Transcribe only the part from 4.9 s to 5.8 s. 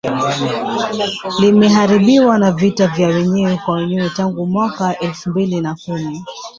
elfu mbili na